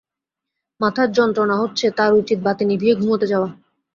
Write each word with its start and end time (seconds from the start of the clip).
মাথায় 0.79 1.09
যন্ত্রণা 1.17 1.55
হচ্ছে, 1.57 1.85
তাঁর 1.97 2.11
উচিত 2.13 2.39
বাতি 2.43 2.63
নিভিয়ে 2.65 2.93
ঘুমুতে 2.95 3.25
যাওয়া। 3.27 3.49